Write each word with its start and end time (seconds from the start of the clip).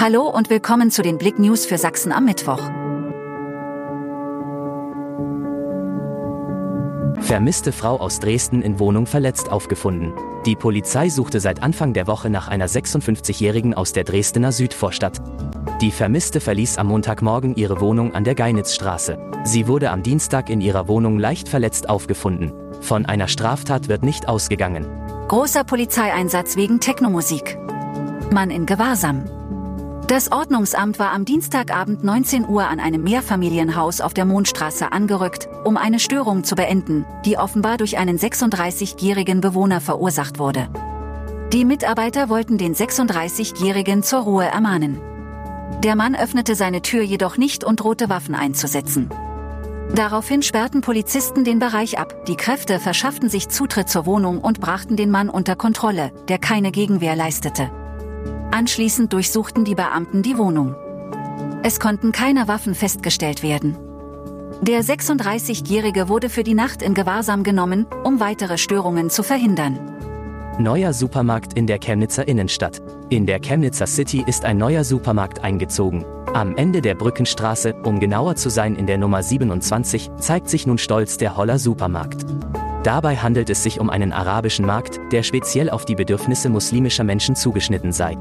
Hallo 0.00 0.28
und 0.28 0.48
willkommen 0.48 0.92
zu 0.92 1.02
den 1.02 1.18
Blick 1.18 1.40
News 1.40 1.66
für 1.66 1.76
Sachsen 1.76 2.12
am 2.12 2.24
Mittwoch. 2.24 2.62
Vermisste 7.20 7.72
Frau 7.72 7.96
aus 7.96 8.20
Dresden 8.20 8.62
in 8.62 8.78
Wohnung 8.78 9.06
verletzt 9.06 9.50
aufgefunden. 9.50 10.12
Die 10.46 10.54
Polizei 10.54 11.08
suchte 11.08 11.40
seit 11.40 11.64
Anfang 11.64 11.94
der 11.94 12.06
Woche 12.06 12.30
nach 12.30 12.46
einer 12.46 12.68
56-Jährigen 12.68 13.74
aus 13.74 13.92
der 13.92 14.04
Dresdner 14.04 14.52
Südvorstadt. 14.52 15.20
Die 15.80 15.90
Vermisste 15.90 16.38
verließ 16.38 16.78
am 16.78 16.86
Montagmorgen 16.86 17.56
ihre 17.56 17.80
Wohnung 17.80 18.14
an 18.14 18.22
der 18.22 18.36
Geinitzstraße. 18.36 19.18
Sie 19.42 19.66
wurde 19.66 19.90
am 19.90 20.04
Dienstag 20.04 20.48
in 20.48 20.60
ihrer 20.60 20.86
Wohnung 20.86 21.18
leicht 21.18 21.48
verletzt 21.48 21.88
aufgefunden. 21.88 22.52
Von 22.82 23.04
einer 23.04 23.26
Straftat 23.26 23.88
wird 23.88 24.04
nicht 24.04 24.28
ausgegangen. 24.28 24.86
Großer 25.26 25.64
Polizeieinsatz 25.64 26.54
wegen 26.54 26.78
Technomusik. 26.78 27.58
Mann 28.30 28.52
in 28.52 28.64
Gewahrsam. 28.64 29.24
Das 30.08 30.32
Ordnungsamt 30.32 30.98
war 30.98 31.12
am 31.12 31.26
Dienstagabend 31.26 32.02
19 32.02 32.48
Uhr 32.48 32.66
an 32.66 32.80
einem 32.80 33.02
Mehrfamilienhaus 33.02 34.00
auf 34.00 34.14
der 34.14 34.24
Mondstraße 34.24 34.90
angerückt, 34.90 35.50
um 35.64 35.76
eine 35.76 35.98
Störung 35.98 36.44
zu 36.44 36.54
beenden, 36.54 37.04
die 37.26 37.36
offenbar 37.36 37.76
durch 37.76 37.98
einen 37.98 38.16
36-jährigen 38.16 39.42
Bewohner 39.42 39.82
verursacht 39.82 40.38
wurde. 40.38 40.70
Die 41.52 41.66
Mitarbeiter 41.66 42.30
wollten 42.30 42.56
den 42.56 42.74
36-jährigen 42.74 44.02
zur 44.02 44.20
Ruhe 44.20 44.46
ermahnen. 44.46 44.98
Der 45.84 45.94
Mann 45.94 46.16
öffnete 46.16 46.54
seine 46.54 46.80
Tür 46.80 47.02
jedoch 47.02 47.36
nicht 47.36 47.62
und 47.62 47.80
drohte 47.80 48.08
Waffen 48.08 48.34
einzusetzen. 48.34 49.10
Daraufhin 49.94 50.40
sperrten 50.40 50.80
Polizisten 50.80 51.44
den 51.44 51.58
Bereich 51.58 51.98
ab, 51.98 52.24
die 52.24 52.36
Kräfte 52.36 52.80
verschafften 52.80 53.28
sich 53.28 53.50
Zutritt 53.50 53.90
zur 53.90 54.06
Wohnung 54.06 54.38
und 54.38 54.58
brachten 54.58 54.96
den 54.96 55.10
Mann 55.10 55.28
unter 55.28 55.54
Kontrolle, 55.54 56.12
der 56.28 56.38
keine 56.38 56.72
Gegenwehr 56.72 57.14
leistete. 57.14 57.70
Anschließend 58.50 59.12
durchsuchten 59.12 59.64
die 59.64 59.74
Beamten 59.74 60.22
die 60.22 60.38
Wohnung. 60.38 60.74
Es 61.62 61.80
konnten 61.80 62.12
keine 62.12 62.48
Waffen 62.48 62.74
festgestellt 62.74 63.42
werden. 63.42 63.76
Der 64.62 64.82
36-Jährige 64.82 66.08
wurde 66.08 66.28
für 66.30 66.42
die 66.42 66.54
Nacht 66.54 66.82
in 66.82 66.94
Gewahrsam 66.94 67.42
genommen, 67.42 67.86
um 68.04 68.20
weitere 68.20 68.58
Störungen 68.58 69.10
zu 69.10 69.22
verhindern. 69.22 69.78
Neuer 70.58 70.92
Supermarkt 70.92 71.52
in 71.52 71.66
der 71.66 71.78
Chemnitzer 71.78 72.26
Innenstadt. 72.26 72.82
In 73.10 73.26
der 73.26 73.38
Chemnitzer 73.38 73.86
City 73.86 74.24
ist 74.26 74.44
ein 74.44 74.58
neuer 74.58 74.82
Supermarkt 74.82 75.44
eingezogen. 75.44 76.04
Am 76.34 76.56
Ende 76.56 76.80
der 76.80 76.94
Brückenstraße, 76.94 77.74
um 77.84 78.00
genauer 78.00 78.34
zu 78.34 78.50
sein 78.50 78.74
in 78.74 78.86
der 78.86 78.98
Nummer 78.98 79.22
27, 79.22 80.10
zeigt 80.18 80.48
sich 80.48 80.66
nun 80.66 80.78
stolz 80.78 81.16
der 81.16 81.36
Holler 81.36 81.58
Supermarkt. 81.58 82.26
Dabei 82.84 83.16
handelt 83.16 83.50
es 83.50 83.62
sich 83.62 83.80
um 83.80 83.90
einen 83.90 84.12
arabischen 84.12 84.64
Markt, 84.64 85.00
der 85.10 85.22
speziell 85.22 85.68
auf 85.68 85.84
die 85.84 85.96
Bedürfnisse 85.96 86.48
muslimischer 86.48 87.04
Menschen 87.04 87.34
zugeschnitten 87.34 87.92
sei. 87.92 88.16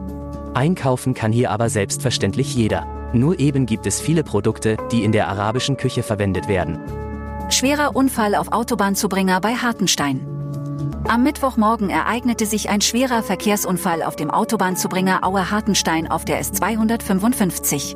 Einkaufen 0.54 1.14
kann 1.14 1.32
hier 1.32 1.52
aber 1.52 1.70
selbstverständlich 1.70 2.56
jeder. 2.56 2.86
Nur 3.14 3.40
eben 3.40 3.66
gibt 3.66 3.86
es 3.86 4.02
viele 4.02 4.24
Produkte, 4.24 4.78
die 4.92 5.04
in 5.04 5.12
der 5.12 5.28
arabischen 5.28 5.78
Küche 5.78 6.04
verwendet 6.04 6.48
werden. 6.48 6.80
Schwerer 7.50 7.96
Unfall 7.96 8.36
auf 8.36 8.52
Autobahnzubringer 8.52 9.40
bei 9.40 9.54
Hartenstein. 9.54 10.26
Am 11.08 11.24
Mittwochmorgen 11.24 11.90
ereignete 11.90 12.46
sich 12.46 12.70
ein 12.70 12.82
schwerer 12.82 13.24
Verkehrsunfall 13.24 14.04
auf 14.04 14.18
dem 14.18 14.30
Autobahnzubringer 14.30 15.24
Aue-Hartenstein 15.24 16.12
auf 16.12 16.26
der 16.26 16.42
S255. 16.42 17.96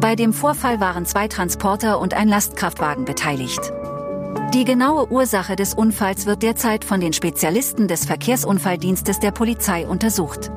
Bei 0.00 0.14
dem 0.14 0.34
Vorfall 0.34 0.78
waren 0.80 1.06
zwei 1.06 1.28
Transporter 1.28 1.98
und 1.98 2.12
ein 2.12 2.28
Lastkraftwagen 2.28 3.06
beteiligt. 3.06 3.72
Die 4.54 4.64
genaue 4.64 5.10
Ursache 5.10 5.56
des 5.56 5.74
Unfalls 5.74 6.24
wird 6.24 6.42
derzeit 6.42 6.84
von 6.84 7.00
den 7.00 7.12
Spezialisten 7.12 7.88
des 7.88 8.06
Verkehrsunfalldienstes 8.06 9.20
der 9.20 9.32
Polizei 9.32 9.86
untersucht. 9.86 10.50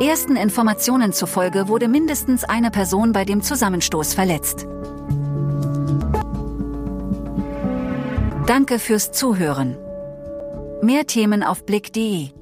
Ersten 0.00 0.36
Informationen 0.36 1.12
zufolge 1.12 1.68
wurde 1.68 1.88
mindestens 1.88 2.44
eine 2.44 2.70
Person 2.70 3.12
bei 3.12 3.24
dem 3.24 3.42
Zusammenstoß 3.42 4.14
verletzt. 4.14 4.66
Danke 8.46 8.78
fürs 8.78 9.12
Zuhören. 9.12 9.76
Mehr 10.80 11.06
Themen 11.06 11.42
auf 11.42 11.66
blick.de 11.66 12.37